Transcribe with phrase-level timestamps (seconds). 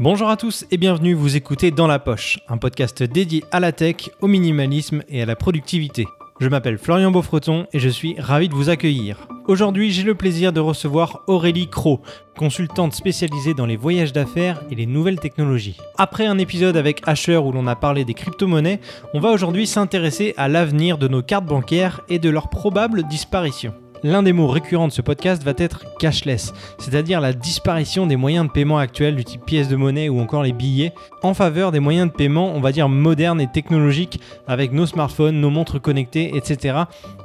[0.00, 3.70] Bonjour à tous et bienvenue, vous écoutez Dans la Poche, un podcast dédié à la
[3.70, 6.08] tech, au minimalisme et à la productivité.
[6.40, 9.28] Je m'appelle Florian Beaufreton et je suis ravi de vous accueillir.
[9.46, 12.00] Aujourd'hui, j'ai le plaisir de recevoir Aurélie Cro,
[12.36, 15.78] consultante spécialisée dans les voyages d'affaires et les nouvelles technologies.
[15.96, 18.80] Après un épisode avec Asher où l'on a parlé des crypto-monnaies,
[19.14, 23.74] on va aujourd'hui s'intéresser à l'avenir de nos cartes bancaires et de leur probable disparition.
[24.04, 28.46] L'un des mots récurrents de ce podcast va être cashless, c'est-à-dire la disparition des moyens
[28.46, 30.92] de paiement actuels du type pièces de monnaie ou encore les billets,
[31.22, 35.40] en faveur des moyens de paiement, on va dire modernes et technologiques, avec nos smartphones,
[35.40, 36.80] nos montres connectées, etc.,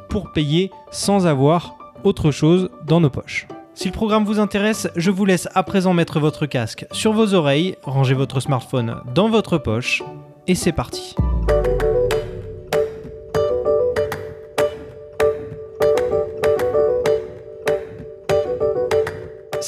[0.08, 3.46] pour payer sans avoir autre chose dans nos poches.
[3.74, 7.34] Si le programme vous intéresse, je vous laisse à présent mettre votre casque sur vos
[7.34, 10.02] oreilles, ranger votre smartphone dans votre poche,
[10.48, 11.14] et c'est parti.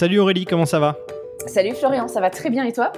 [0.02, 0.98] Salut Aurélie, comment ça va
[1.46, 2.92] Salut Florian, ça va très bien et toi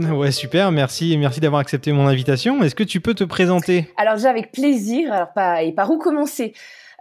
[0.00, 2.60] Ouais, super, merci, merci d'avoir accepté mon invitation.
[2.64, 5.98] Est-ce que tu peux te présenter Alors déjà avec plaisir, alors pas, et par où
[5.98, 6.52] commencer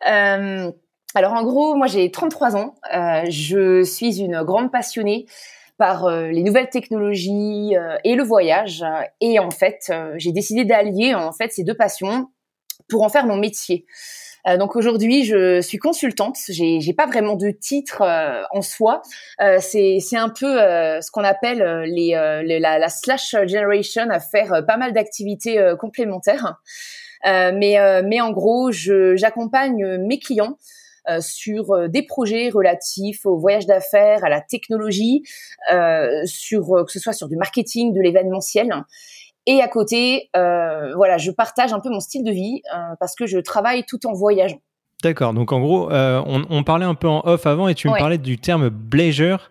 [0.06, 0.72] euh,
[1.16, 5.26] Alors en gros, moi j'ai 33 ans, euh, je suis une grande passionnée
[5.80, 8.86] par euh, les nouvelles technologies et le voyage.
[9.20, 12.28] Et en fait, j'ai décidé d'allier en fait ces deux passions
[12.88, 13.88] pour en faire mon métier.
[14.50, 16.38] Euh, donc aujourd'hui, je suis consultante.
[16.48, 19.02] J'ai, j'ai pas vraiment de titre euh, en soi.
[19.42, 24.64] Euh, c'est, c'est un peu ce qu'on appelle les, la, la, slash generation à faire
[24.66, 26.60] pas mal d'activités complémentaires.
[27.24, 30.58] mais, mais en gros, je, j'accompagne mes clients
[31.20, 35.24] sur des projets relatifs au voyage d'affaires, à la technologie,
[36.26, 38.86] sur que ce soit sur du marketing, de l'événementiel.
[39.46, 43.16] Et à côté, euh, voilà, je partage un peu mon style de vie euh, parce
[43.16, 44.62] que je travaille tout en voyageant.
[45.04, 45.34] D'accord.
[45.34, 48.18] Donc en gros, euh, on, parlait un peu en off avant et tu me parlais
[48.18, 49.50] du terme bleisure.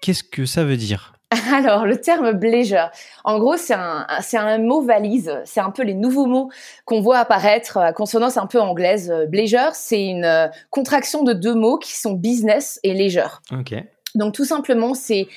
[0.00, 1.12] Qu'est-ce que ça veut dire?
[1.54, 2.88] Alors, le terme bleisure,
[3.22, 5.30] en gros, c'est un, c'est un mot valise.
[5.44, 6.50] C'est un peu les nouveaux mots
[6.86, 9.12] qu'on voit apparaître à consonance un peu anglaise.
[9.28, 13.42] Bleisure, c'est une contraction de deux mots qui sont business et leisure.
[13.52, 13.74] Ok.
[14.14, 15.28] Donc, tout simplement, c'est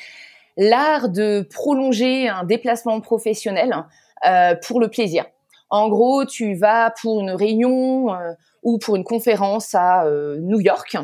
[0.58, 3.86] l'art de prolonger un déplacement professionnel
[4.26, 5.26] euh, pour le plaisir.
[5.70, 10.60] En gros, tu vas pour une réunion euh, ou pour une conférence à euh, New
[10.60, 10.98] York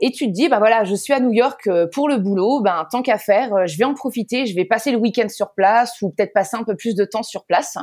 [0.00, 2.86] et tu te dis bah voilà, je suis à New York pour le boulot, ben
[2.90, 6.10] tant qu'à faire, je vais en profiter, je vais passer le week-end sur place ou
[6.10, 7.76] peut-être passer un peu plus de temps sur place.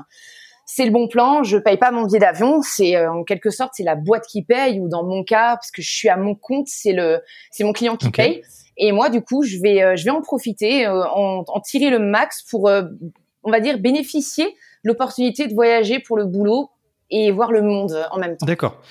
[0.66, 3.84] C'est le bon plan, je paye pas mon billet d'avion, c'est en quelque sorte c'est
[3.84, 6.68] la boîte qui paye ou dans mon cas parce que je suis à mon compte,
[6.68, 7.19] c'est le
[7.51, 8.44] c'est mon client qui paye.
[8.78, 11.90] Et moi, du coup, je vais, euh, je vais en profiter, euh, en, en, tirer
[11.90, 12.84] le max pour, euh,
[13.44, 16.69] on va dire, bénéficier de l'opportunité de voyager pour le boulot
[17.09, 18.45] et voir le monde en même temps.
[18.45, 18.81] D'accord.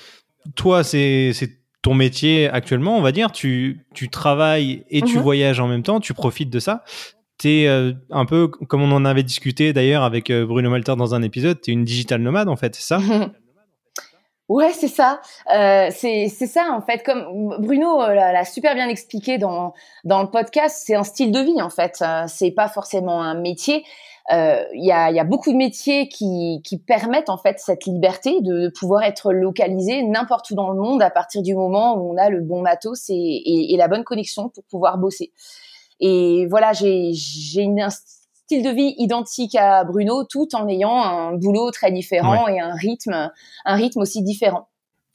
[0.55, 1.33] Toi, c'est
[1.81, 3.31] ton métier actuellement, on va dire.
[3.31, 5.23] Tu, tu travailles et tu mhm.
[5.23, 6.83] voyages en même temps, tu profites de ça.
[7.43, 11.21] Tu es un peu, comme on en avait discuté d'ailleurs avec Bruno Malter dans un
[11.21, 12.99] épisode, tu es une digital nomade en fait, c'est ça?
[14.49, 15.21] Ouais, c'est ça.
[15.55, 17.01] Euh, c'est ça en fait.
[17.03, 21.39] Comme Bruno euh, l'a super bien expliqué dans dans le podcast, c'est un style de
[21.39, 22.01] vie en fait.
[22.01, 23.85] Euh, c'est pas forcément un métier.
[24.29, 28.39] Il y, a, y a beaucoup de métiers qui, qui permettent en fait cette liberté
[28.39, 32.17] de pouvoir être localisé n'importe où dans le monde à partir du moment où on
[32.17, 35.33] a le bon matos et la bonne connexion pour pouvoir bosser.
[36.05, 41.71] Et voilà, j'ai une style de vie identique à Bruno, tout en ayant un boulot
[41.71, 43.31] très différent et un rythme,
[43.63, 44.67] un rythme aussi différent.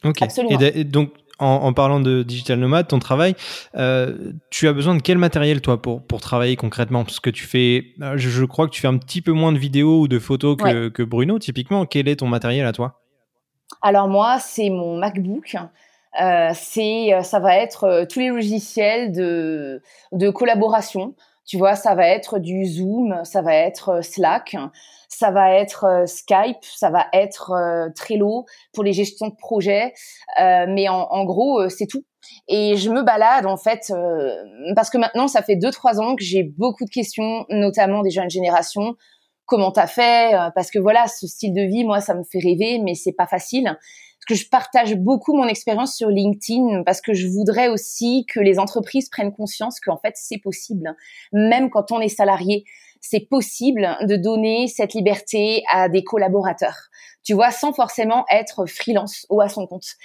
[0.03, 0.23] Ok.
[0.23, 0.59] Absolument.
[0.59, 3.35] Et, donc, en, parlant de digital nomade, ton travail,
[3.77, 7.05] euh, tu as besoin de quel matériel toi pour, pour travailler concrètement?
[7.05, 9.59] Parce que tu fais, euh, je, crois que tu fais un petit peu moins de
[9.59, 11.85] vidéos ou de photos que, que Bruno, typiquement.
[11.85, 13.03] Quel est ton matériel à toi?
[13.83, 15.55] Alors moi, c'est mon MacBook.
[16.21, 19.83] Euh, c'est, ça va être tous les logiciels de,
[20.13, 21.15] de collaboration.
[21.49, 24.55] Tu vois, ça va être du Zoom, ça va être euh, Slack,
[25.09, 29.95] ça va être euh, Skype, ça va être euh, Trello pour les gestions de projets.
[30.39, 32.05] mais en, gros, c'est tout.
[32.49, 33.91] Et je me balade en fait
[34.77, 38.11] parce que maintenant, ça fait deux trois ans que j'ai beaucoup de questions, notamment des
[38.11, 38.97] jeunes générations.
[39.47, 40.33] Comment t'as fait?
[40.55, 43.27] Parce que voilà, ce style de vie, moi, ça me fait rêver, mais c'est pas
[43.27, 43.79] facile
[44.29, 48.59] que je partage beaucoup mon expérience sur LinkedIn parce que je voudrais aussi que les
[48.59, 50.95] entreprises prennent conscience qu'en fait c'est possible,
[51.33, 52.65] même quand on est salarié,
[53.01, 56.89] c'est possible de donner cette liberté à des collaborateurs.
[57.25, 59.97] Tu vois, sans forcément être freelance ou à son compte.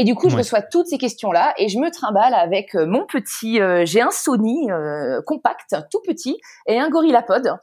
[0.00, 3.04] Et du coup, je reçois toutes ces questions-là et je me trimballe avec euh, mon
[3.04, 6.38] petit, euh, j'ai un Sony euh, compact, tout petit,
[6.68, 7.58] et un GorillaPod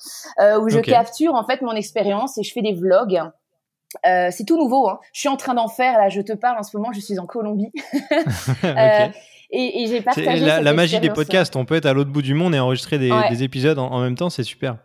[0.60, 3.22] où je capture en fait mon expérience et je fais des vlogs
[4.06, 4.90] euh, c'est tout nouveau.
[4.90, 5.00] Hein.
[5.14, 5.98] Je suis en train d'en faire.
[5.98, 6.92] Là, je te parle en ce moment.
[6.94, 7.72] Je suis en Colombie.
[8.64, 9.08] euh,
[9.52, 10.46] et, j'ai partagé.
[10.46, 11.56] La, la magie des podcasts.
[11.56, 14.30] On peut être à l'autre bout du monde et enregistrer des, épisodes en, même temps.
[14.30, 14.78] C'est super.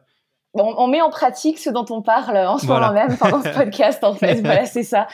[0.55, 4.05] on, met en pratique ce dont on parle en ce moment même pendant ce podcast,
[4.05, 4.41] en fait.
[4.41, 5.07] voilà, c'est ça.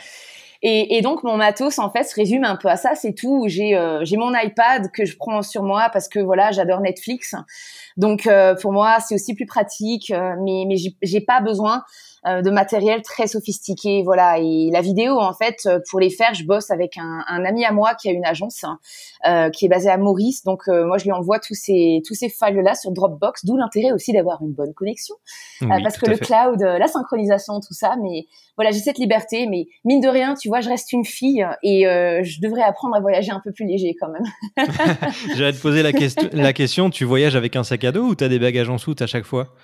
[0.63, 3.45] Et, et, donc mon matos en fait se résume un peu à ça, c'est tout.
[3.47, 7.35] J'ai euh, j'ai mon iPad que je prends sur moi parce que voilà j'adore Netflix.
[7.97, 12.16] Donc euh, pour moi c'est aussi plus pratique, euh, mais mais j'ai pas besoin euh,
[12.27, 14.39] de matériel très sophistiqué, voilà.
[14.39, 17.65] Et la vidéo, en fait, euh, pour les faire, je bosse avec un, un ami
[17.65, 18.65] à moi qui a une agence
[19.27, 20.43] euh, qui est basée à Maurice.
[20.45, 23.45] Donc moi, je lui envoie tous ces tous ces files là sur Dropbox.
[23.45, 25.15] D'où l'intérêt aussi d'avoir une bonne connexion,
[25.61, 27.97] parce que le cloud, la synchronisation, tout ça.
[28.03, 28.27] Mais
[28.57, 29.47] voilà, j'ai cette liberté.
[29.47, 33.01] Mais mine de rien, tu vois, je reste une fille et je devrais apprendre à
[33.01, 34.25] voyager un peu plus léger quand même.
[35.37, 36.91] J'allais te poser la, question, la question.
[36.91, 39.07] Tu voyages avec un sac à dos ou tu as des bagages en soute à
[39.07, 39.55] chaque fois?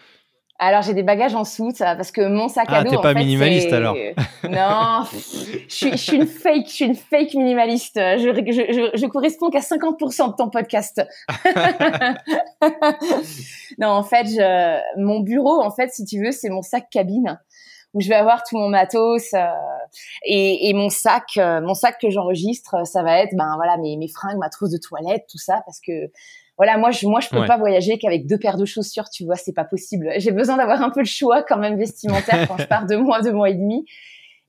[0.63, 2.91] Alors j'ai des bagages en soute parce que mon sac à ah, dos.
[2.93, 3.97] Ah, t'es pas minimaliste alors
[4.49, 7.97] Non, je suis, une fake, je suis une fake minimaliste.
[7.97, 11.03] Je, je, je, corresponds qu'à 50% de ton podcast.
[13.79, 17.41] non, en fait, je, mon bureau, en fait, si tu veux, c'est mon sac cabine
[17.95, 19.47] où je vais avoir tout mon matos euh,
[20.25, 23.97] et, et, mon sac, euh, mon sac que j'enregistre, ça va être ben voilà mes,
[23.97, 26.11] mes fringues, ma trousse de toilette, tout ça parce que
[26.63, 29.35] voilà, moi je moi je peux pas voyager qu'avec deux paires de chaussures, tu vois,
[29.35, 30.13] c'est pas possible.
[30.19, 33.21] J'ai besoin d'avoir un peu de choix quand même vestimentaire quand je pars deux mois,
[33.21, 33.85] deux mois et demi.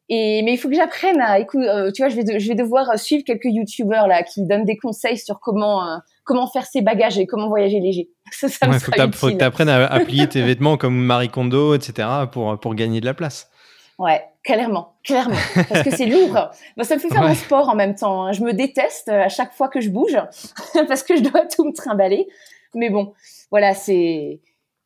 [0.09, 2.53] Et mais il faut que j'apprenne à écoute, euh, tu vois, je vais je vais
[2.53, 6.83] devoir suivre quelques youtubeurs là qui donnent des conseils sur comment euh, comment faire ses
[6.83, 8.11] bagages et comment voyager léger.
[8.31, 8.71] Ça, ça
[9.11, 12.07] faut, que tu apprennes à, à plier tes vêtements comme Marie Kondo, etc.
[12.31, 13.49] pour pour gagner de la place.
[13.99, 15.35] Ouais, clairement, clairement,
[15.69, 16.33] parce que c'est lourd.
[16.77, 18.25] Bah, ça me fait faire mon sport en même temps.
[18.25, 18.31] Hein.
[18.31, 20.17] Je me déteste euh, à chaque fois que je bouge
[20.87, 22.27] parce que je dois tout me trimballer.
[22.73, 23.13] Mais bon,
[23.51, 24.39] voilà, c'est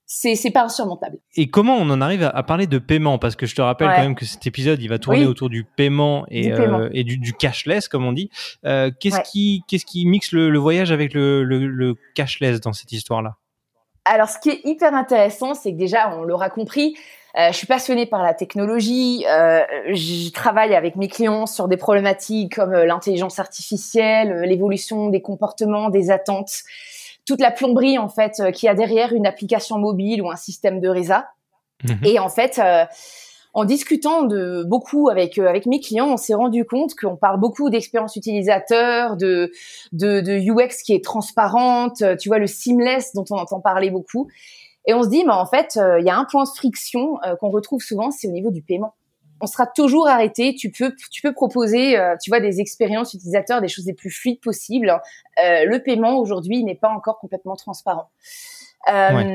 [0.09, 1.17] c'est pas insurmontable.
[1.35, 3.19] Et comment on en arrive à, parler de paiement?
[3.19, 5.65] Parce que je te rappelle quand même que cet épisode, il va tourner autour du
[5.65, 8.29] paiement et du, euh, et du, cashless, comme on dit.
[8.65, 13.35] Euh, qu'est-ce qui qu'est-ce qui mixe le, voyage avec le, le cashless dans cette histoire-là?
[14.05, 16.95] Alors, ce qui est hyper intéressant, c'est que déjà, on l'aura compris,
[17.37, 19.23] je suis passionnée par la technologie.
[19.29, 19.63] Euh,
[19.93, 25.21] je travaille avec mes clients sur des problématiques comme euh, l'intelligence artificielle, euh, l'évolution des
[25.21, 26.63] comportements, des attentes,
[27.25, 30.89] toute la plomberie en fait qui a derrière une application mobile ou un système de
[30.89, 31.27] résa.
[31.83, 31.99] Mhm.
[32.05, 32.59] Et en fait,
[33.53, 37.69] en discutant de beaucoup avec avec mes clients, on s'est rendu compte qu'on parle beaucoup
[37.69, 39.51] d'expérience utilisateur, de,
[39.91, 44.27] de de UX qui est transparente, tu vois le seamless dont on entend parler beaucoup.
[44.87, 47.19] Et on se dit, bah, en fait, euh, il y a un point de friction
[47.23, 48.95] euh, qu'on retrouve souvent, c'est au niveau du paiement.
[49.41, 50.55] On sera toujours arrêté.
[50.55, 54.09] Tu peux, tu peux proposer, euh, tu vois, des expériences utilisateurs, des choses les plus
[54.09, 54.99] fluides possibles.
[55.37, 58.09] le paiement aujourd'hui n'est pas encore complètement transparent.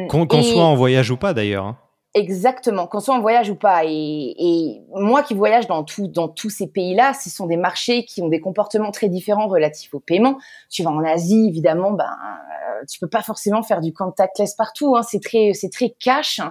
[0.08, 1.76] Qu'on soit en voyage ou pas d'ailleurs.
[2.14, 2.20] Hein.
[2.20, 3.82] Exactement, qu'on soit en voyage ou pas.
[3.84, 8.22] Et, moi qui voyage dans, tout, dans tous ces pays-là, ce sont des marchés qui
[8.22, 10.38] ont des comportements très différents relatifs au paiement.
[10.70, 14.96] Tu vas en Asie, évidemment, ben, euh, tu peux pas forcément faire du contactless partout.
[14.96, 16.40] Hein, c'est très, c'est très cash.
[16.40, 16.50] Euh,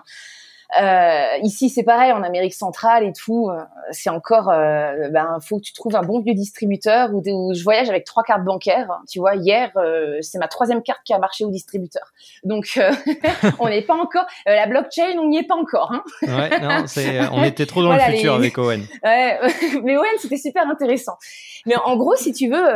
[1.44, 5.64] ici, c'est pareil, en Amérique centrale et tout, euh, c'est encore, euh, ben, faut que
[5.64, 8.88] tu trouves un bon vieux distributeur où, où je voyage avec trois cartes bancaires.
[9.10, 12.12] Tu vois, hier, euh, c'est ma troisième carte qui a marché au distributeur.
[12.44, 12.80] Donc,
[13.60, 15.92] on n'est pas encore, la blockchain, on n'y est pas encore.
[15.92, 16.04] Hein.
[16.24, 16.86] ouais, non,
[17.34, 18.86] on était trop dans le futur avec Owen.
[19.04, 19.40] Ouais,
[19.84, 21.18] mais Owen, c'était super intéressant.
[21.66, 22.68] Mais en gros, si tu veux,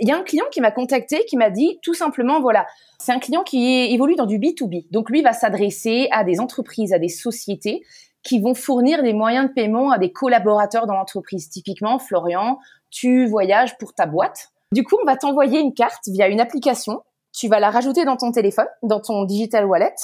[0.00, 2.66] il y a un client qui m'a contacté, qui m'a dit tout simplement, voilà,
[2.98, 4.86] c'est un client qui évolue dans du B2B.
[4.90, 7.82] Donc lui va s'adresser à des entreprises, à des sociétés
[8.22, 11.48] qui vont fournir des moyens de paiement à des collaborateurs dans l'entreprise.
[11.48, 12.58] Typiquement, Florian,
[12.90, 14.48] tu voyages pour ta boîte.
[14.72, 17.02] Du coup, on va t'envoyer une carte via une application.
[17.32, 19.94] Tu vas la rajouter dans ton téléphone, dans ton digital wallet,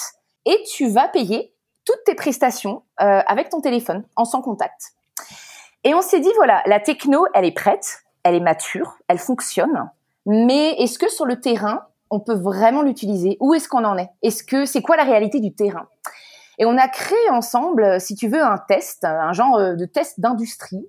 [0.46, 1.54] et tu vas payer
[1.84, 4.92] toutes tes prestations euh, avec ton téléphone, en sans contact.
[5.82, 9.90] Et on s'est dit, voilà, la techno, elle est prête elle est mature, elle fonctionne,
[10.26, 13.36] mais est-ce que sur le terrain, on peut vraiment l'utiliser?
[13.40, 14.08] Où est-ce qu'on en est?
[14.22, 15.86] Est-ce que c'est quoi la réalité du terrain?
[16.58, 20.20] Et on a créé ensemble, si tu veux, un test, un genre euh, de test
[20.20, 20.86] d'industrie.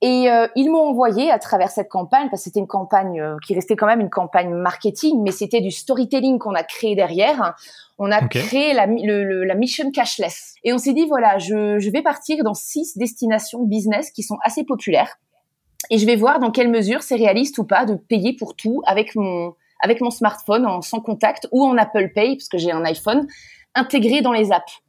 [0.00, 3.36] Et euh, ils m'ont envoyé à travers cette campagne, parce que c'était une campagne euh,
[3.44, 7.56] qui restait quand même une campagne marketing, mais c'était du storytelling qu'on a créé derrière.
[7.98, 10.54] On a créé la, la, mission cashless.
[10.62, 14.38] Et on s'est dit, voilà, je, je vais partir dans six destinations business qui sont
[14.44, 15.16] assez populaires
[15.90, 18.82] et je vais voir dans quelle mesure c'est réaliste ou pas de payer pour tout
[18.86, 22.72] avec mon avec mon smartphone en sans contact ou en Apple Pay parce que j'ai
[22.72, 23.26] un iPhone
[23.74, 24.82] intégré dans les apps.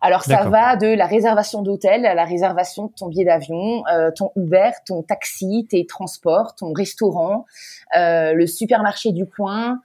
[0.00, 4.10] Alors ça va de la réservation d'hôtel à la réservation de ton billet d'avion, euh,
[4.10, 7.46] ton Uber, ton taxi, tes transports, ton restaurant,
[7.96, 9.80] euh, le supermarché du coin,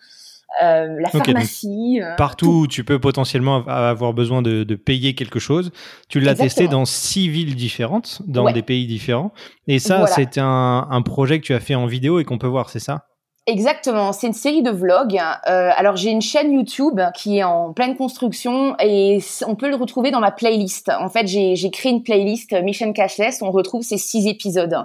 [0.64, 2.00] euh, la pharmacie.
[2.02, 5.72] Euh, partout où tu peux potentiellement avoir besoin de, payer quelque chose.
[6.10, 9.32] Tu l'as testé dans six villes différentes, dans des pays différents.
[9.68, 12.48] Et ça, c'est un, un, projet que tu as fait en vidéo et qu'on peut
[12.48, 13.06] voir, c'est ça?
[13.50, 15.18] Exactement, c'est une série de vlogs.
[15.18, 19.78] Euh, alors j'ai une chaîne YouTube qui est en pleine construction et on peut le
[19.78, 20.90] retrouver dans ma playlist.
[20.90, 23.42] En fait, j'ai créé une playlist Mission Cashless.
[23.42, 24.76] On retrouve ces six épisodes.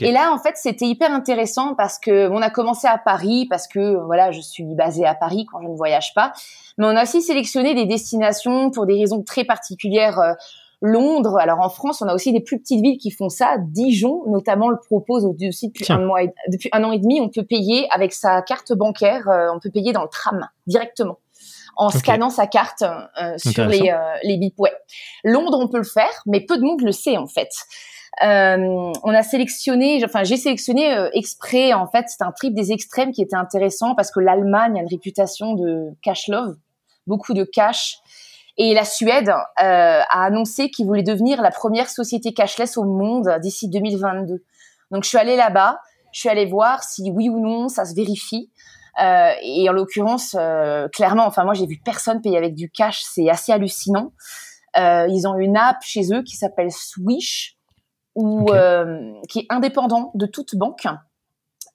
[0.00, 3.68] Et là, en fait, c'était hyper intéressant parce que on a commencé à Paris parce
[3.68, 6.32] que voilà, je suis basée à Paris quand je ne voyage pas.
[6.78, 10.18] Mais on a aussi sélectionné des destinations pour des raisons très particulières.
[10.18, 10.32] Euh,
[10.82, 11.38] Londres.
[11.38, 13.56] Alors en France, on a aussi des plus petites villes qui font ça.
[13.58, 17.20] Dijon, notamment, le propose aussi depuis un mois, depuis un an et demi.
[17.20, 19.28] On peut payer avec sa carte bancaire.
[19.28, 21.18] Euh, on peut payer dans le tram directement
[21.76, 24.58] en scannant sa carte euh, sur les euh, les bips.
[24.58, 24.72] Ouais.
[25.24, 27.50] Londres, on peut le faire, mais peu de monde le sait en fait.
[28.22, 32.72] Euh, on a sélectionné, enfin j'ai sélectionné euh, exprès en fait, c'est un trip des
[32.72, 36.56] extrêmes qui était intéressant parce que l'Allemagne a une réputation de cash love,
[37.06, 37.98] beaucoup de cash.
[38.58, 43.38] Et la Suède euh, a annoncé qu'il voulait devenir la première société cashless au monde
[43.42, 44.42] d'ici 2022.
[44.90, 45.78] Donc je suis allée là-bas,
[46.12, 48.50] je suis allée voir si oui ou non ça se vérifie.
[49.02, 53.02] Euh, et en l'occurrence, euh, clairement, enfin moi j'ai vu personne payer avec du cash,
[53.02, 54.12] c'est assez hallucinant.
[54.78, 57.55] Euh, ils ont une app chez eux qui s'appelle Swish,
[58.16, 60.86] ou euh, qui est indépendant de toute banque.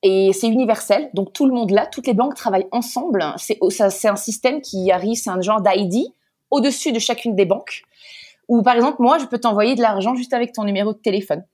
[0.04, 3.24] Et c'est universel, donc tout le monde là, toutes les banques travaillent ensemble.
[3.38, 6.12] C'est c'est un système qui arrive, c'est un genre d'ID
[6.50, 7.84] au-dessus de chacune des banques.
[8.48, 11.46] Ou par exemple, moi, je peux t'envoyer de l'argent juste avec ton numéro de téléphone.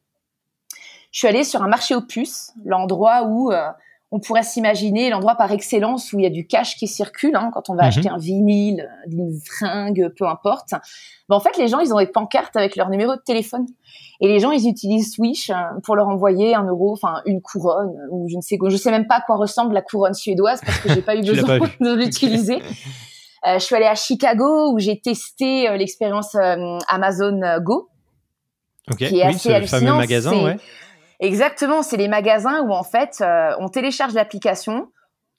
[1.12, 3.70] Je suis allée sur un marché aux puces, l'endroit où euh,
[4.11, 7.49] on pourrait s'imaginer l'endroit par excellence où il y a du cash qui circule hein,
[7.53, 7.87] quand on va mhm.
[7.87, 10.71] acheter un vinyle, une fringue, peu importe.
[11.27, 13.65] Ben, en fait, les gens, ils ont des pancartes avec leur numéro de téléphone.
[14.21, 17.93] Et les gens, ils utilisent Swish euh, pour leur envoyer un euro, enfin une couronne,
[18.09, 18.69] ou je ne sais quoi.
[18.69, 21.21] Je sais même pas à quoi ressemble la couronne suédoise parce que j'ai pas eu
[21.25, 22.61] besoin de l'utiliser.
[23.45, 27.89] Euh, je suis allée à Chicago où j'ai testé euh, l'expérience euh, Amazon Go,
[28.97, 29.79] qui est assez hallucinant.
[29.79, 30.57] fameux magasin, ouais.
[31.19, 33.24] Exactement, c'est les magasins où en fait
[33.59, 34.91] on télécharge l'application,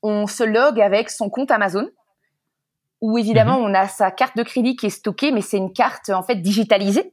[0.03, 1.89] on se log avec son compte Amazon,
[3.01, 3.65] où évidemment mhm.
[3.65, 6.37] on a sa carte de crédit qui est stockée, mais c'est une carte en fait
[6.37, 7.13] digitalisée.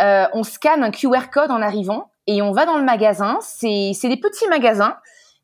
[0.00, 3.38] on scanne un QR code en arrivant et on va dans le magasin.
[3.40, 4.96] C'est des petits magasins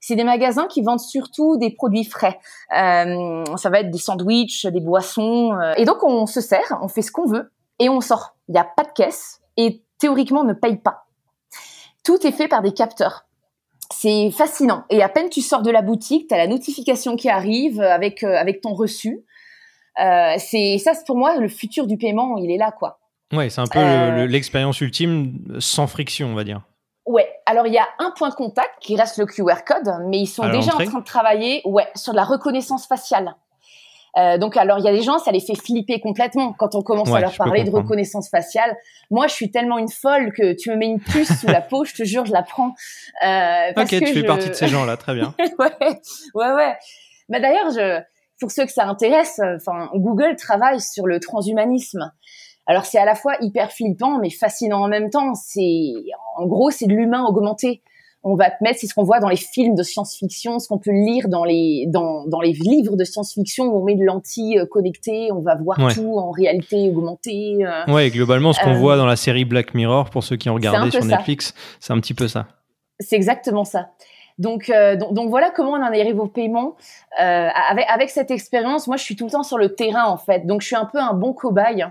[0.06, 2.38] c'est des magasins qui vendent surtout des produits frais.
[2.76, 5.52] Euh, ça va être des sandwichs, des boissons.
[5.54, 5.74] Euh.
[5.76, 7.50] et donc, on se sert, on fait ce qu'on veut
[7.80, 8.36] et on sort.
[8.48, 11.05] Il n'y a pas de caisse et théoriquement, on ne paye pas.
[12.06, 13.26] Tout est fait par des capteurs.
[13.92, 14.84] C'est fascinant.
[14.90, 18.22] Et à peine tu sors de la boutique, tu as la notification qui arrive avec,
[18.22, 19.25] euh, avec ton reçu.
[19.96, 23.00] c'est ça, pour moi, le futur du paiement, il est là, quoi.
[23.32, 26.62] Ouais, c'est un peu l'expérience ultime sans friction, on va dire.
[27.06, 30.18] Ouais, alors il y a un point de contact qui reste le QR code, mais
[30.20, 33.34] ils sont déjà en train de travailler ouais, sur la reconnaissance faciale.
[34.16, 36.82] Euh, donc alors il y a des gens, ça les fait flipper complètement quand on
[36.82, 38.76] commence à leur parler de reconnaissance faciale.
[39.11, 41.85] Moi, je suis tellement une folle que tu me mets une puce sous la peau,
[41.85, 42.75] je te jure, je la prends.
[43.25, 45.35] Euh, ok, tu fais partie de ces gens-là, très bien.
[45.58, 46.00] ouais,
[46.35, 46.76] ouais, ouais.
[47.28, 48.00] Mais d'ailleurs, je,
[48.40, 52.12] pour ceux que ça intéresse, enfin Google travaille sur le transhumanisme.
[52.66, 55.35] Alors c'est à la fois hyper flippant mais fascinant en même temps.
[55.35, 55.92] C'est
[56.37, 57.82] en gros c'est de l'humain augmenté.
[58.28, 60.78] On va te mettre, c'est ce qu'on voit dans les films de science-fiction, ce qu'on
[60.78, 64.59] peut lire dans les dans, dans les livres de science-fiction où on met de lentilles
[64.59, 67.59] euh, connectées, on va voir tout en réalité augmentée.
[67.61, 67.85] Euh.
[67.87, 70.54] Ouais, globalement ce qu'on euh, voit dans la série Black Mirror pour ceux qui ont
[70.54, 72.49] regardé sur Netflix, c'est un petit peu ça.
[72.99, 73.90] C'est exactement ça.
[74.38, 76.75] Donc, donc, donc, voilà comment on en arrive au paiement.
[77.21, 80.18] Euh, avec, avec cette expérience, moi je suis tout le temps sur le terrain en
[80.18, 81.87] fait, donc je suis un peu un bon cobaye.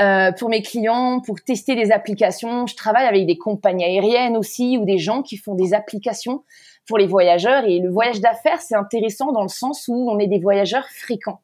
[0.00, 2.66] Euh, pour mes clients, pour tester des applications.
[2.66, 6.44] Je travaille avec des compagnies aériennes aussi ou des gens qui font des applications
[6.86, 7.64] pour les voyageurs.
[7.66, 11.40] Et le voyage d'affaires, c'est intéressant dans le sens où on est des voyageurs fréquents.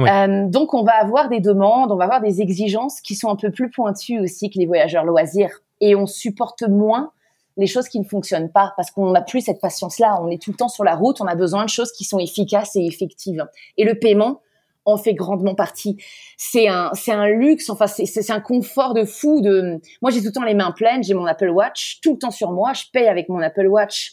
[0.00, 3.36] Euh, donc, on va avoir des demandes, on va avoir des exigences qui sont un
[3.36, 5.60] peu plus pointues aussi que les voyageurs loisirs.
[5.80, 7.12] Et on supporte moins
[7.56, 10.18] les choses qui ne fonctionnent pas parce qu'on n'a plus cette patience-là.
[10.22, 12.18] On est tout le temps sur la route, on a besoin de choses qui sont
[12.18, 13.46] efficaces et effectives.
[13.76, 14.40] Et le paiement,
[14.84, 15.96] en fait grandement partie.
[16.36, 19.40] C'est un, c'est un luxe, enfin c'est, c'est un confort de fou.
[19.40, 22.18] De, moi j'ai tout le temps les mains pleines, j'ai mon Apple Watch tout le
[22.18, 24.12] temps sur moi, je paye avec mon Apple Watch.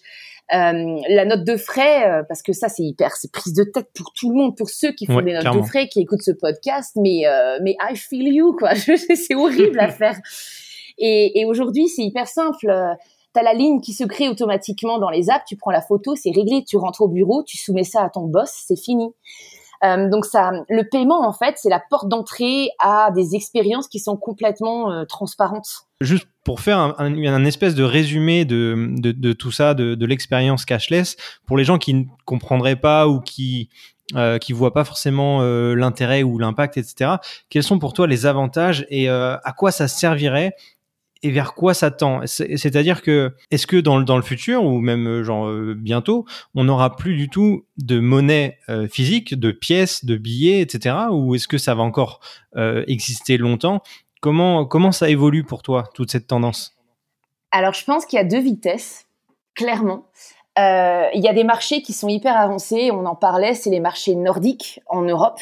[0.54, 3.90] Euh, la note de frais, euh, parce que ça c'est hyper, c'est prise de tête
[3.94, 6.32] pour tout le monde, pour ceux qui font des notes de frais, qui écoutent ce
[6.32, 10.18] podcast, mais euh, mais I feel you quoi, c'est horrible à faire.
[10.98, 12.74] Et, et aujourd'hui c'est hyper simple.
[13.34, 16.32] T'as la ligne qui se crée automatiquement dans les apps, tu prends la photo, c'est
[16.32, 19.14] réglé, tu rentres au bureau, tu soumets ça à ton boss, c'est fini.
[19.84, 24.00] Euh, donc ça, le paiement en fait, c'est la porte d'entrée à des expériences qui
[24.00, 25.88] sont complètement euh, transparentes.
[26.02, 31.64] Juste pour faire un, espèce de résumé de, tout ça, de, l'expérience cashless, pour les
[31.64, 33.70] gens qui ne comprendraient pas ou qui
[34.16, 37.16] euh, qui voient pas forcément l'intérêt ou l'impact, etc.
[37.50, 40.54] Quels sont pour toi les avantages et à quoi ça servirait
[41.24, 45.08] et vers quoi ça tend C'est-à-dire que est-ce que dans, dans le futur ou même
[45.08, 50.06] euh, genre euh, bientôt, on n'aura plus du tout de monnaie euh, physique, de pièces,
[50.06, 50.96] de billets, etc.
[51.12, 52.20] Ou est-ce que ça va encore
[52.88, 53.84] exister longtemps?
[54.20, 56.76] Comment comment ça évolue pour toi toute cette tendance?
[57.52, 59.06] Alors je pense qu'il y a deux vitesses,
[59.56, 60.08] clairement.
[60.58, 62.90] Il y a des marchés qui sont hyper avancés.
[62.92, 65.40] On en parlait, c'est les marchés nordiques en Europe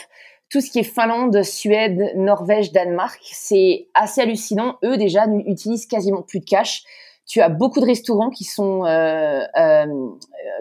[0.49, 4.77] tout ce qui est Finlande, Suède, Norvège, Danemark, c'est assez hallucinant.
[4.83, 6.83] Eux déjà n'utilisent quasiment plus de cash.
[7.27, 9.85] Tu as beaucoup de restaurants qui sont euh, euh,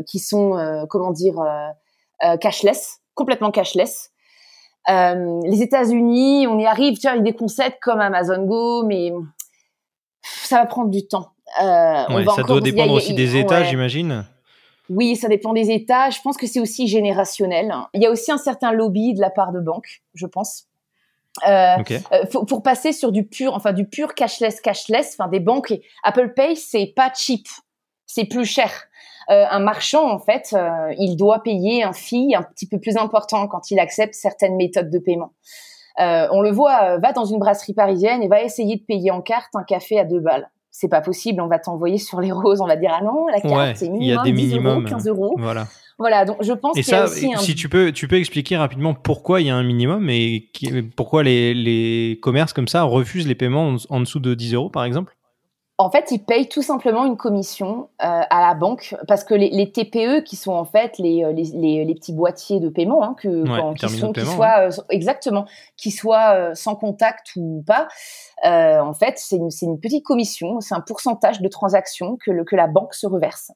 [0.06, 1.34] qui sont euh, comment dire
[2.40, 4.10] cashless, complètement cashless.
[4.88, 9.12] les États-Unis, on y arrive, tu vois, avec des concepts comme Amazon Go, mais
[10.22, 11.32] ça va prendre du temps.
[11.58, 12.06] ça
[12.46, 14.24] doit dépendre aussi des États, j'imagine.
[14.90, 16.10] Oui, ça dépend des États.
[16.10, 17.74] Je pense que c'est aussi générationnel.
[17.94, 20.66] Il y a aussi un certain lobby de la part de banques, je pense.
[21.48, 21.76] Euh,
[22.12, 25.74] euh pour, passer sur du pur, enfin du pur cashless, cashless, enfin des banques.
[26.04, 27.46] Apple Pay, c'est pas cheap,
[28.06, 28.70] c'est plus cher.
[29.30, 32.96] Euh, un marchand, en fait, euh, il doit payer un fee un petit peu plus
[32.96, 35.32] important quand il accepte certaines méthodes de paiement.
[36.00, 39.22] Euh, on le voit, va dans une brasserie parisienne et va essayer de payer en
[39.22, 42.60] carte un café à deux balles c'est pas possible, on va t'envoyer sur les roses,
[42.60, 44.82] on va dire ah non, la carte c'est minimum il y a des 10 euros,
[44.82, 45.36] 15 euros.
[45.38, 45.68] Voilà.
[46.00, 48.92] Voilà, donc je pense qu'il y a aussi si tu peux, tu peux expliquer rapidement
[48.92, 50.50] pourquoi il y a un minimum et
[50.96, 54.82] pourquoi les, les commerces comme ça refusent les paiements en dessous de 10 euros par
[54.82, 55.16] exemple?
[55.76, 59.50] En fait, ils payent tout simplement une commission euh, à la banque parce que les,
[59.50, 63.16] les, TPE, qui sont en fait les, euh, les, les petits boîtiers de paiement, hein,
[63.18, 67.88] que, qui, sont, qui soient euh, exactement, qui soient sans contact ou pas,
[68.44, 72.54] en fait, c'est une, une, petite commission, c'est un pourcentage de transactions que, le, que
[72.54, 73.50] la banque se reverse.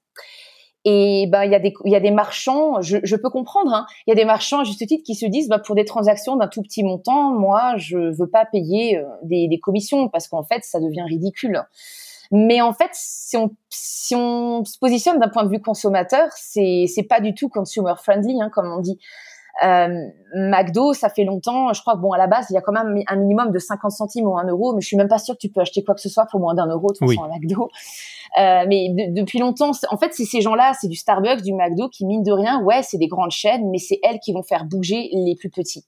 [0.84, 3.74] Et ben il y a des il y a des marchands, je, je peux comprendre,
[3.74, 5.84] hein, il y a des marchands à juste titre qui se disent bah pour des
[5.84, 10.44] transactions d'un tout petit montant, moi je veux pas payer des, des commissions parce qu'en
[10.44, 11.62] fait ça devient ridicule.
[12.30, 16.84] Mais en fait, si on, si on se positionne d'un point de vue consommateur, c'est
[16.86, 18.98] c'est pas du tout consumer friendly, hein, comme on dit.
[19.64, 19.88] Euh,
[20.34, 21.72] McDo, ça fait longtemps.
[21.72, 23.58] Je crois que bon, à la base, il y a quand même un minimum de
[23.58, 25.82] 50 centimes ou un euro, mais je suis même pas sûre que tu peux acheter
[25.82, 27.68] quoi que ce soit pour moins d'un euro de toute façon à McDo.
[28.38, 32.04] Euh, mais depuis longtemps, en fait, c'est ces gens-là, c'est du Starbucks, du McDo, qui
[32.04, 35.08] mine de rien, ouais, c'est des grandes chaînes, mais c'est elles qui vont faire bouger
[35.12, 35.86] les plus petits.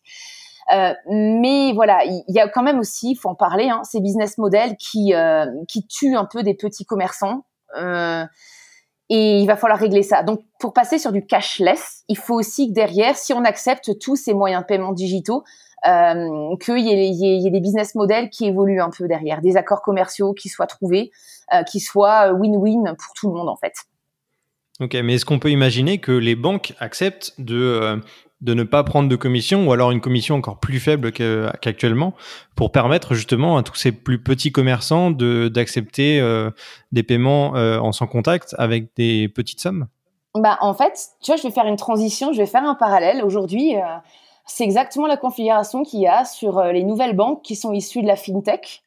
[0.73, 4.01] Euh, mais voilà, il y, a quand même aussi, il faut en parler, hein, ces
[4.01, 7.45] business models qui euh, qui tuent un peu des petits commerçants.
[7.77, 8.25] Euh,
[9.09, 10.23] et il va falloir régler ça.
[10.23, 14.15] Donc, pour passer sur du cashless, il faut aussi que derrière, si on accepte tous
[14.15, 15.43] ces moyens de paiement digitaux,
[15.83, 20.49] qu'il y, ait des business models qui évoluent un peu derrière, des accords commerciaux qui
[20.49, 21.11] soient trouvés,
[21.67, 23.73] qui soient win-win pour tout le monde en fait.
[24.79, 28.01] Ok, mais est-ce qu'on peut imaginer que les banques acceptent de
[28.41, 32.15] de ne pas prendre de commission ou alors une commission encore plus faible qu'actuellement
[32.57, 36.51] pour permettre justement à tous ces plus petits commerçants de d'accepter euh,
[36.93, 39.89] des paiements euh, en sans contact avec des petites sommes?
[40.35, 43.23] Bah en fait tu vois je vais faire une transition je vais faire un parallèle.
[43.25, 43.83] Aujourd'hui euh,
[44.47, 48.07] c'est exactement la configuration qu'il y a sur les nouvelles banques qui sont issues de
[48.07, 48.83] la fintech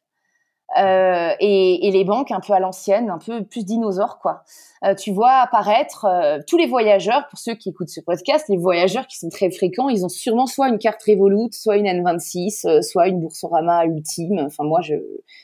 [0.78, 4.44] euh, et, et, les banques un peu à l'ancienne, un peu plus dinosaures quoi.
[4.84, 8.58] Euh, tu vois apparaître euh, tous les voyageurs, pour ceux qui écoutent ce podcast, les
[8.58, 12.68] voyageurs qui sont très fréquents, ils ont sûrement soit une carte Revolut, soit une N26,
[12.68, 14.40] euh, soit une Boursorama Ultime.
[14.46, 14.82] Enfin moi,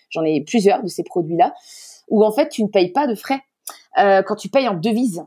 [0.10, 1.54] j'en ai plusieurs de ces produits-là,
[2.10, 3.39] où en fait tu ne payes pas de frais
[3.96, 5.26] quand tu payes en devise.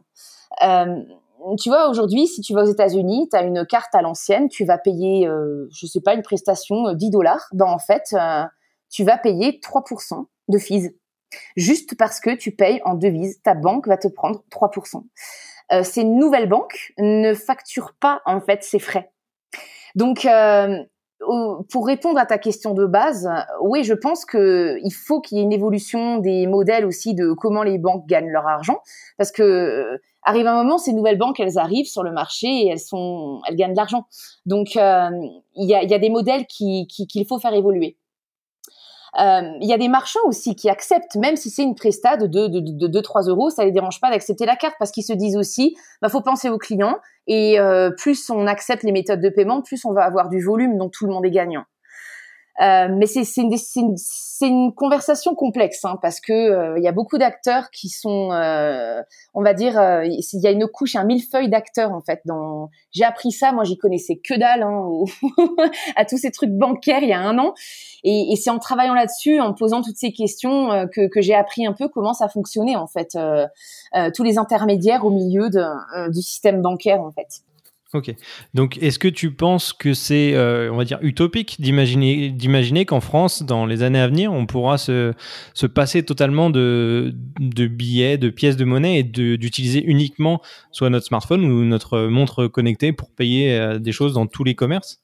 [0.60, 4.64] tu vois, aujourd'hui, si tu vas aux États-Unis, tu as une carte à l'ancienne, tu
[4.64, 5.28] vas payer,
[5.70, 7.46] je sais pas, une prestation 10 dollars.
[7.52, 8.14] Ben en fait
[8.92, 10.94] tu vas payer 3% de fees.
[11.56, 15.02] Juste parce que tu payes en devise, ta banque va te prendre 3%.
[15.72, 19.10] Euh, ces nouvelles banques ne facturent pas en fait ces frais.
[19.94, 20.84] Donc, euh,
[21.70, 25.40] pour répondre à ta question de base, oui, je pense que il faut qu'il y
[25.40, 28.80] ait une évolution des modèles aussi de comment les banques gagnent leur argent,
[29.18, 32.68] parce que euh, arrive un moment, ces nouvelles banques, elles arrivent sur le marché et
[32.68, 34.06] elles sont, elles gagnent de l'argent.
[34.46, 35.10] Donc, euh,
[35.54, 37.96] il y, a, y, a, des modèles qui, qu'il faut faire évoluer.
[39.20, 42.26] Euh, il y a des marchands aussi qui acceptent, même si c'est une presta de
[42.26, 45.04] 2, de, de, de 3 euros, ça les dérange pas d'accepter la carte parce qu'ils
[45.04, 46.96] se disent aussi, bah faut penser aux clients
[47.26, 50.78] et euh, plus on accepte les méthodes de paiement, plus on va avoir du volume,
[50.78, 51.64] donc tout le monde est gagnant.
[52.60, 53.96] Euh, mais c'est une, une,
[54.42, 59.00] une, conversation complexe hein, parce que euh, il y a beaucoup d'acteurs qui sont, euh,
[59.32, 62.20] on va dire, euh, il y a une couche, un millefeuille d'acteurs en fait.
[62.26, 64.86] Dans, j'ai appris ça, moi j'y connaissais que dalle hein,
[65.96, 67.54] à tous ces trucs bancaires il y a un an,
[68.04, 71.64] et, et c'est en travaillant là-dessus, en posant toutes ces questions que, que j'ai appris
[71.64, 73.16] un peu comment ça fonctionnait en fait,
[74.14, 77.42] tous les intermédiaires au milieu de, du système bancaire en fait.
[77.94, 78.14] Ok.
[78.54, 83.00] Donc, est-ce que tu penses que c'est, euh, on va dire, utopique d'imaginer, d'imaginer qu'en
[83.00, 85.12] France, dans les années à venir, on pourra se,
[85.52, 91.04] se passer totalement de, de billets, de pièces de monnaie et d'utiliser uniquement soit notre
[91.04, 95.02] smartphone ou notre montre connectée pour payer euh, des choses dans tous les commerces?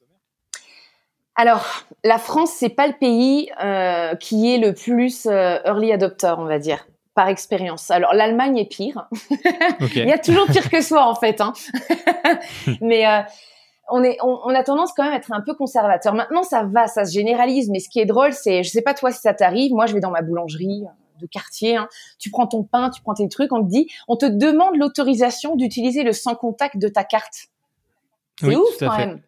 [1.37, 6.47] Alors, la France, c'est pas le pays euh, qui est le plus early adopter, on
[6.47, 6.87] va dire
[7.19, 7.91] par expérience.
[7.91, 9.09] Alors l'Allemagne est pire.
[9.97, 11.41] Il y a toujours pire que soi en fait.
[11.41, 11.53] Hein.
[12.81, 13.23] mais euh,
[13.91, 16.15] on, est, on, a tendance quand même à être un peu conservateur.
[16.15, 17.71] Maintenant ça va, ça se généralise.
[17.71, 19.95] Mais ce qui est drôle, c'est, je sais pas toi si ça t'arrive, moi je
[19.95, 20.85] vais dans ma boulangerie
[21.21, 21.89] de quartier, hein.
[22.21, 25.57] tu prends ton pain, tu prends tes trucs, on te dit, on te demande l'autorisation
[25.57, 27.49] d'utiliser le sans contact de ta carte.
[28.39, 29.21] C'est ouf quand même.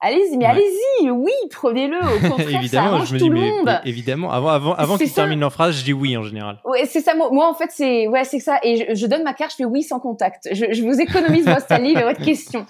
[0.00, 1.96] Allez-y, mais allez-y, oui, prenez-le.
[1.96, 3.80] Au contraire, ça arrange tout le monde.
[3.84, 6.60] évidemment, avant, avant, avant qu'ils terminent leur phrase, je dis oui en général.
[6.64, 7.14] Ouais, c'est ça.
[7.14, 8.58] Moi, en fait, c'est ouais, c'est ça.
[8.62, 10.48] Et je, donne ma carte, je fais oui sans contact.
[10.52, 12.66] Je, je vous économise votre salive et votre question.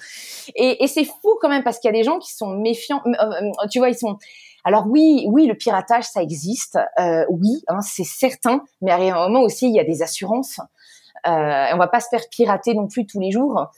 [0.55, 3.03] Et, et c'est fou quand même parce qu'il y a des gens qui sont méfiants.
[3.07, 4.19] Euh, euh, tu vois, ils sont.
[4.65, 6.79] Alors oui, oui, le piratage, ça existe.
[7.01, 8.63] Euh, oui, hein, c'est certain.
[8.83, 10.61] Mais à un moment aussi, il y a des assurances.
[11.27, 13.71] Euh, on va pas se faire pirater non plus tous les jours.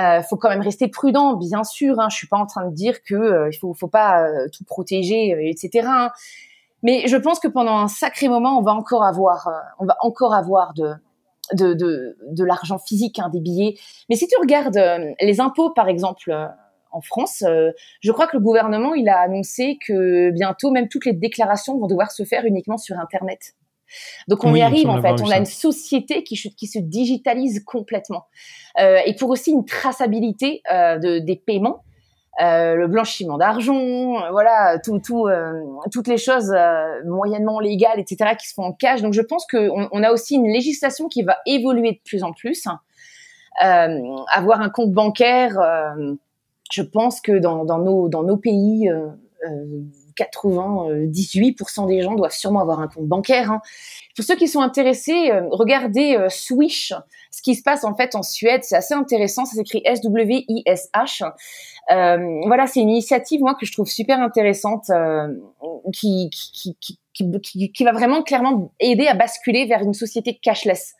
[0.00, 2.00] Euh, faut quand même rester prudent, bien sûr.
[2.00, 2.08] Hein.
[2.10, 4.64] Je suis pas en train de dire que euh, il faut, faut pas euh, tout
[4.64, 5.86] protéger, etc.
[5.88, 6.10] Hein.
[6.82, 10.34] Mais je pense que pendant un sacré moment, on va encore avoir, on va encore
[10.34, 10.92] avoir de
[11.52, 13.74] de, de, de l'argent physique, hein, des billets.
[14.08, 14.80] Mais si tu regardes
[15.20, 16.34] les impôts, par exemple,
[16.90, 17.44] en France,
[18.00, 21.86] je crois que le gouvernement, il a annoncé que bientôt, même toutes les déclarations vont
[21.86, 23.54] devoir se faire uniquement sur Internet.
[24.28, 25.20] Donc on y arrive en fait.
[25.22, 28.26] On a une société qui, qui se digitalise complètement.
[28.80, 31.82] Euh, et pour aussi une traçabilité euh, de, des paiements.
[32.42, 35.28] Euh, le blanchiment d'argent, voilà, tout, tout,
[35.92, 36.52] toutes les choses
[37.04, 39.02] moyennement légales, etc., qui se font en cash.
[39.02, 42.32] Donc, je pense qu'on on a aussi une législation qui va évoluer de plus en
[42.32, 42.66] plus.
[43.60, 45.56] avoir un compte bancaire,
[46.72, 48.90] je pense que dans, dans, nos, dans nos pays,
[50.16, 53.50] 98% des gens doivent sûrement avoir un compte bancaire.
[53.50, 53.60] Hein.
[54.16, 56.92] Pour ceux qui sont intéressés, euh, regardez euh, Swish,
[57.30, 58.62] ce qui se passe en fait en Suède.
[58.64, 59.44] C'est assez intéressant.
[59.44, 61.32] Ça s'écrit S-W-I-S-H.
[61.90, 64.90] Euh, voilà, c'est une initiative moi que je trouve super intéressante,
[65.92, 70.94] qui, qui, qui, qui, qui va vraiment clairement aider à basculer vers une société cashless.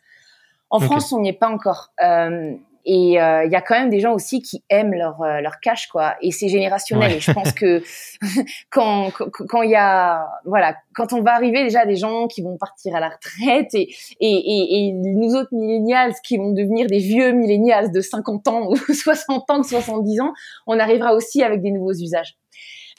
[0.69, 1.93] En France, on n'y est pas encore.
[2.03, 2.53] Euh,
[2.85, 5.59] et euh, il y a quand même des gens aussi qui aiment leur euh, leur
[5.59, 6.15] cash quoi.
[6.21, 7.13] Et c'est générationnel.
[7.13, 7.81] Et je pense que
[8.69, 12.57] quand quand il y a voilà quand on va arriver déjà des gens qui vont
[12.57, 16.99] partir à la retraite et et et, et nous autres millennials qui vont devenir des
[16.99, 20.33] vieux millennials de 50 ans ou 60 ans, 70 ans,
[20.67, 22.35] on arrivera aussi avec des nouveaux usages.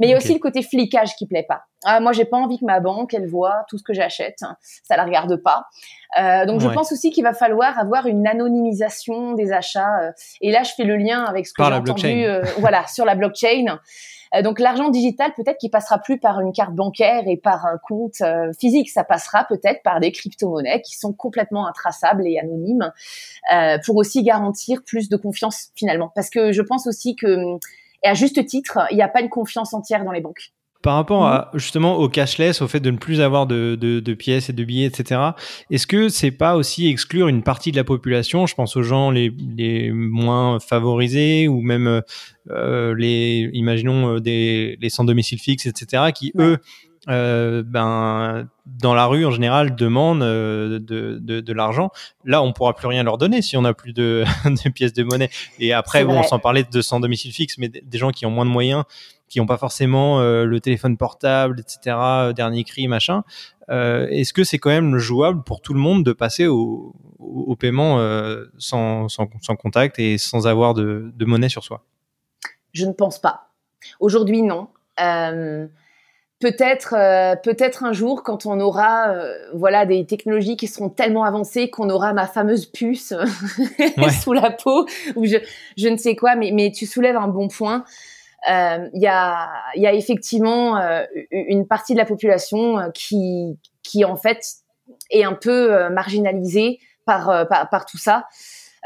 [0.01, 1.63] Mais il y a aussi le côté flicage qui plaît pas.
[1.85, 4.41] Ah, moi, j'ai pas envie que ma banque, elle voit tout ce que j'achète.
[4.61, 5.67] Ça la regarde pas.
[6.19, 10.01] Euh, donc, je pense aussi qu'il va falloir avoir une anonymisation des achats.
[10.03, 13.05] Euh, et là, je fais le lien avec ce que j'ai entendu, euh, voilà, sur
[13.05, 13.79] la blockchain.
[14.35, 17.79] Euh, donc, l'argent digital, peut-être qu'il passera plus par une carte bancaire et par un
[17.79, 18.23] compte
[18.59, 18.91] physique.
[18.91, 22.93] Ça passera peut-être par des crypto-monnaies qui sont complètement intraçables et anonymes,
[23.85, 26.11] pour aussi garantir plus de confiance finalement.
[26.15, 27.59] Parce que je pense aussi que
[28.07, 30.53] et à juste titre, il n'y a pas une confiance entière dans les banques.
[30.83, 31.59] Par rapport à, mhm.
[31.59, 34.87] justement au cashless, au fait de ne plus avoir de, de, pièces et de billets,
[34.87, 35.21] etc.
[35.73, 39.11] Est-ce que c'est pas aussi exclure une partie de la population Je pense aux gens
[39.11, 42.03] les, les moins favorisés ou même
[42.51, 46.13] euh, les, imaginons euh, des les sans domicile fixe, etc.
[46.15, 46.59] Qui eux
[47.09, 51.91] euh, ben, dans la rue en général demandent euh, de, de, de l'argent.
[52.25, 55.05] Là, on pourra plus rien leur donner si on n'a plus de, de, pièces de
[55.05, 55.31] monnaie.
[55.59, 58.31] Et après, bon, on s'en parlait de sans domicile fixe, mais des gens qui ont
[58.31, 58.85] moins de moyens,
[59.29, 61.97] qui n'ont pas forcément euh, le téléphone portable, etc.,
[62.35, 63.23] dernier cri, machin.
[63.69, 67.99] Est-ce que c'est quand même jouable pour tout le monde de passer au, au paiement
[68.59, 71.83] sans, sans, sans, contact et sans avoir de monnaie sur soi?
[72.73, 73.49] Je ne pense pas.
[73.99, 74.69] Aujourd'hui, non.
[76.37, 80.91] Euh, peut-être euh, peut-être un jour quand on aura euh, voilà des technologies qui seront
[80.91, 83.15] tellement avancées qu'on aura ma fameuse puce
[84.23, 85.37] sous la peau ou je
[85.77, 87.85] je ne sais quoi mais mais tu soulèves un bon point.
[88.51, 90.81] Euh, il y a il y a effectivement
[91.31, 94.41] une partie de la population qui qui en fait
[95.11, 98.27] est un peu marginalisée par, par, par tout ça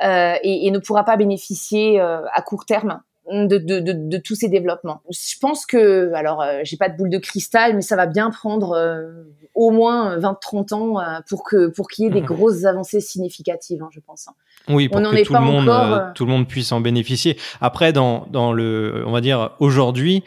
[0.03, 4.49] et, et, ne pourra pas bénéficier à court terme de, de, de, de, tous ces
[4.49, 5.03] développements.
[5.11, 8.31] Je pense que, alors, euh, j'ai pas de boule de cristal, mais ça va bien
[8.31, 12.65] prendre euh, au moins 20-30 ans euh, pour que pour qu'il y ait des grosses
[12.65, 14.29] avancées significatives, hein, je pense.
[14.29, 14.33] Hein.
[14.69, 17.39] Oui, pour que tout le monde, tout le monde puisse en bénéficier.
[17.61, 20.25] Après, dans dans le, on va dire aujourd'hui,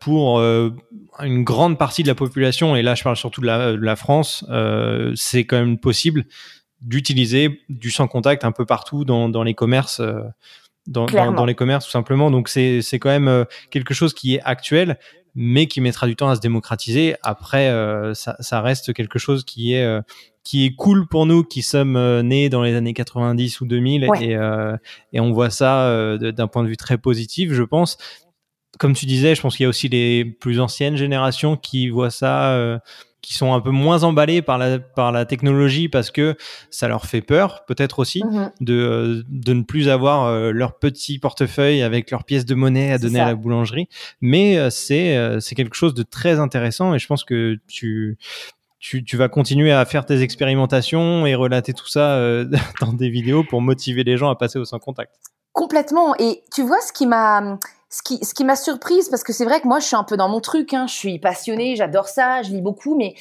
[0.00, 3.76] pour une grande partie de la population, et là je parle surtout de la, de
[3.76, 4.44] la France,
[5.14, 6.24] c'est quand même possible
[6.82, 10.02] d'utiliser du sans contact un peu partout dans, dans les commerces
[10.86, 12.30] dans, dans, les commerces tout simplement.
[12.30, 14.98] Donc c'est quand même quelque chose qui est actuel,
[15.34, 17.16] mais qui mettra du temps à se démocratiser.
[17.22, 17.68] Après,
[18.14, 20.00] ça, ça, reste quelque chose qui est
[20.42, 24.36] qui est cool pour nous qui sommes nés dans les années 90 ou 2000 et,
[25.12, 27.98] et on voit ça d'un point de vue très positif, je pense
[28.78, 32.10] comme tu disais, je pense qu'il y a aussi les plus anciennes générations qui voient
[32.10, 32.78] ça, euh,
[33.22, 36.36] qui sont un peu moins emballées par la, par la technologie parce que
[36.70, 38.50] ça leur fait peur, peut-être aussi, mhm.
[38.60, 42.92] de, euh, de ne plus avoir euh, leur petit portefeuille avec leurs pièces de monnaie
[42.92, 43.88] à donner à la boulangerie.
[44.20, 48.18] Mais c'est c'est quelque chose de très intéressant et je pense que tu,
[48.78, 52.20] tu, tu, vas continuer à faire tes expérimentations et relater tout ça
[52.80, 55.12] dans des vidéos pour motiver les gens à passer au sans contact.
[55.52, 56.14] Complètement.
[56.18, 57.58] Et tu vois, ce qui m'a
[57.96, 60.04] ce qui, ce qui m'a surprise, parce que c'est vrai que moi, je suis un
[60.04, 63.14] peu dans mon truc, hein, je suis passionnée, j'adore ça, je lis beaucoup, mais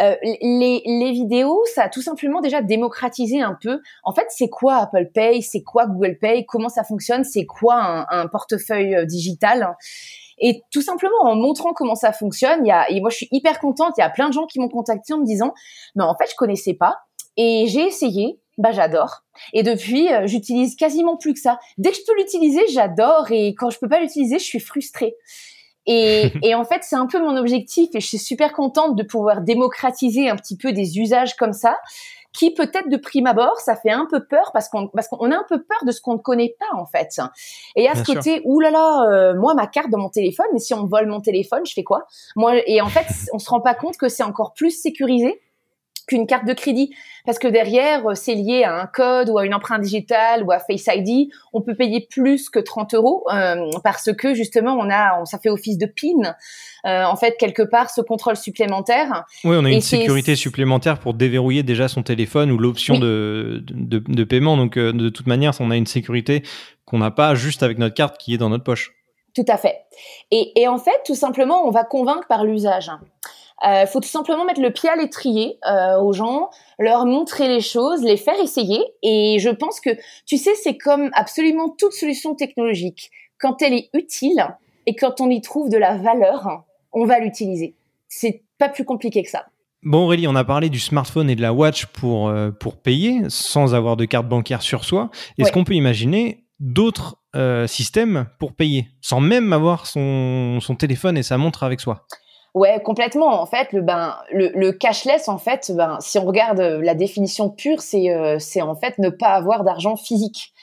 [0.00, 3.80] euh, les, les vidéos, ça a tout simplement déjà démocratisé un peu.
[4.02, 5.42] En fait, c'est quoi Apple Pay?
[5.42, 6.44] C'est quoi Google Pay?
[6.44, 7.22] Comment ça fonctionne?
[7.22, 9.76] C'est quoi un, un, portefeuille euh, digital
[10.38, 13.28] et tout simplement en montrant comment ça fonctionne, il y a, et moi je suis
[13.32, 15.54] hyper contente, il y a plein de gens qui m'ont contacté en me disant,
[15.94, 16.98] mais en fait je connaissais pas,
[17.38, 19.22] et j'ai essayé, bah j'adore.
[19.52, 21.58] Et depuis, euh, j'utilise quasiment plus que ça.
[21.78, 23.26] Dès que je peux l'utiliser, j'adore.
[23.30, 25.14] Et quand je peux pas l'utiliser, je suis frustrée.
[25.86, 27.90] Et, et en fait, c'est un peu mon objectif.
[27.94, 31.76] Et je suis super contente de pouvoir démocratiser un petit peu des usages comme ça,
[32.36, 35.36] qui peut-être de prime abord, ça fait un peu peur parce qu'on parce qu'on a
[35.36, 37.08] un peu peur de ce qu'on ne connaît pas en fait.
[37.76, 40.58] Et à ce côté, oulala, là là, euh, moi ma carte dans mon téléphone, mais
[40.58, 43.48] si on me vole mon téléphone, je fais quoi Moi, et en fait, on se
[43.48, 45.40] rend pas compte que c'est encore plus sécurisé
[46.06, 46.94] qu'une carte de crédit.
[47.24, 50.52] Parce que derrière euh, c'est lié à un code ou à une empreinte digitale ou
[50.52, 54.88] à Face ID on peut payer plus que 30 euros euh, parce que justement on
[54.90, 56.34] a ça fait office de PIN
[56.86, 59.24] euh, en fait quelque part ce contrôle supplémentaire.
[59.44, 63.98] Oui on a une sécurité supplémentaire pour déverrouiller déjà son téléphone ou l'option de, de,
[63.98, 64.56] de, paiement.
[64.56, 66.44] Donc de toute manière on a une sécurité
[66.84, 68.92] qu'on n'a pas juste avec notre carte qui est dans notre poche.
[69.34, 69.80] Tout à fait.
[70.30, 72.90] Et, et en fait tout simplement on va convaincre par l'usage
[73.64, 77.60] euh, faut tout simplement mettre le pied à l'étrier euh, aux gens, leur montrer les
[77.60, 78.80] choses, les faire essayer.
[79.02, 79.90] Et je pense que,
[80.26, 83.10] tu sais, c'est comme absolument toute solution technologique.
[83.38, 84.46] Quand elle est utile
[84.86, 87.74] et quand on y trouve de la valeur, on va l'utiliser.
[88.08, 89.46] C'est pas plus compliqué que ça.
[89.82, 93.20] Bon Aurélie, on a parlé du smartphone et de la watch pour, euh, pour payer
[93.28, 95.10] sans avoir de carte bancaire sur soi.
[95.38, 97.16] Est-ce qu'on peut imaginer d'autres
[97.66, 102.06] systèmes pour payer sans même avoir son, son téléphone et sa montre avec soi?
[102.56, 103.42] Ouais, complètement.
[103.42, 107.50] En fait, le ben le, le cashless, en fait, ben si on regarde la définition
[107.50, 110.54] pure, c'est euh, en fait ne pas avoir d'argent physique.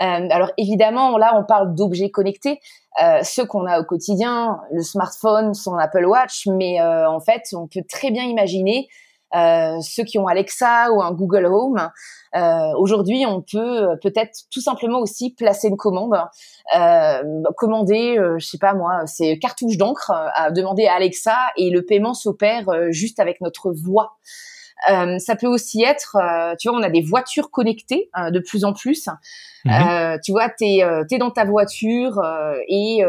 [0.00, 2.60] Euh, alors évidemment, là, on parle d'objets connectés,
[3.02, 7.42] euh, ceux qu'on a au quotidien, le smartphone, son Apple Watch, mais euh, en fait,
[7.54, 8.86] on peut très bien imaginer
[9.34, 11.90] euh, ceux qui ont Alexa ou un Google Home.
[12.34, 16.14] Euh, Aujourd'hui, on peut euh, peut-être tout simplement aussi placer une commande,
[16.76, 17.22] euh,
[17.56, 21.84] commander, euh, je sais pas moi, c'est cartouche d'encre, à demander à Alexa et le
[21.84, 24.16] paiement s'opère juste avec notre voix.
[24.90, 28.40] Euh, ça peut aussi être, euh, tu vois, on a des voitures connectées euh, de
[28.40, 29.08] plus en plus.
[29.64, 30.18] Mhm.
[30.24, 32.20] tu vois, tu es, dans ta voiture
[32.66, 33.04] et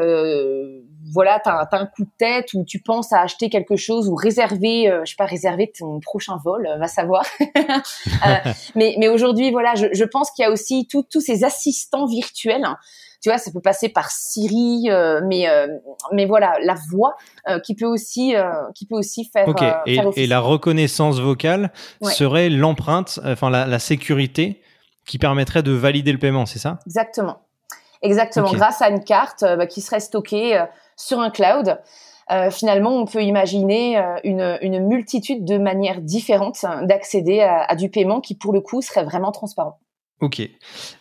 [1.13, 4.15] voilà, tu as, un coup de tête ou tu penses à acheter quelque chose ou
[4.15, 7.25] réserver, je sais pas, réserver ton prochain vol, va savoir.
[8.75, 12.65] mais mais aujourd'hui, voilà, je, je pense qu'il y a aussi tous ces assistants virtuels
[13.23, 15.67] tu vois, ça peut passer par Siri, euh, mais euh,
[16.11, 17.15] mais voilà, la voix
[17.47, 18.35] euh, qui peut aussi
[18.75, 19.47] qui peut aussi faire.
[19.47, 19.63] Ok.
[19.85, 21.71] et, la reconnaissance vocale
[22.01, 24.61] serait l'empreinte, enfin la, sécurité
[25.05, 26.79] qui permettrait de valider le paiement, c'est ça?
[26.85, 27.39] Exactement.
[28.01, 28.51] Exactement.
[28.51, 30.61] Grâce à une carte bah, qui serait stockée
[30.95, 31.79] sur un cloud.
[32.51, 38.35] finalement, on peut imaginer une, une, multitude de manières différentes d'accéder à, du paiement qui,
[38.35, 39.79] pour le coup, serait vraiment transparent.
[40.23, 40.41] Ok.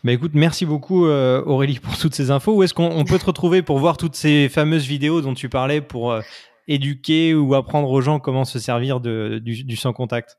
[0.03, 2.55] Bah écoute, merci beaucoup euh, Aurélie pour toutes ces infos.
[2.55, 5.81] Où est-ce qu'on peut te retrouver pour voir toutes ces fameuses vidéos dont tu parlais
[5.81, 6.23] pour euh,
[6.67, 10.39] éduquer ou apprendre aux gens comment se servir de, du, sans contact?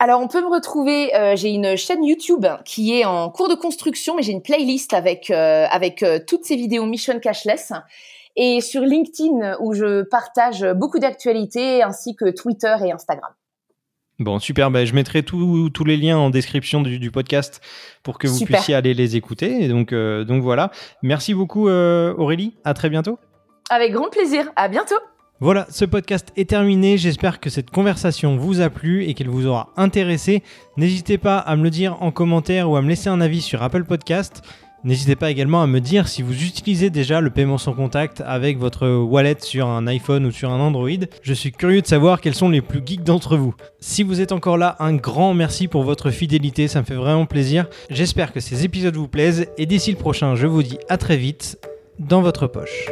[0.00, 3.54] Alors on peut me retrouver, euh, j'ai une chaîne YouTube qui est en cours de
[3.54, 7.72] construction, mais j'ai une playlist avec avec toutes ces vidéos Mission Cashless
[8.36, 13.32] et sur LinkedIn où je partage beaucoup d'actualités ainsi que Twitter et Instagram.
[14.20, 14.70] Bon, super.
[14.70, 17.60] Ben, je mettrai tous les liens en description du, podcast
[18.02, 19.64] pour que vous puissiez aller les écouter.
[19.64, 20.70] Et donc, euh, donc voilà.
[21.02, 22.54] Merci beaucoup, euh, Aurélie.
[22.64, 23.18] À très bientôt.
[23.70, 24.50] Avec grand plaisir.
[24.54, 24.96] À bientôt.
[25.40, 26.96] Voilà, ce podcast est terminé.
[26.96, 30.44] J'espère que cette conversation vous a plu et qu'elle vous aura intéressé.
[30.76, 33.62] N'hésitez pas à me le dire en commentaire ou à me laisser un avis sur
[33.64, 34.42] Apple Podcast.
[34.84, 38.58] N'hésitez pas également à me dire si vous utilisez déjà le paiement sans contact avec
[38.58, 40.90] votre wallet sur un iPhone ou sur un Android.
[41.22, 43.54] Je suis curieux de savoir quels sont les plus geeks d'entre vous.
[43.80, 47.24] Si vous êtes encore là, un grand merci pour votre fidélité, ça me fait vraiment
[47.24, 47.66] plaisir.
[47.88, 51.16] J'espère que ces épisodes vous plaisent et d'ici le prochain, je vous dis à très
[51.16, 51.58] vite
[51.98, 52.90] dans votre poche.